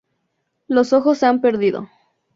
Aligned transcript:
Los 0.67 0.93
ojos 0.93 1.19
se 1.19 1.27
han 1.27 1.41
perdido. 1.41 1.87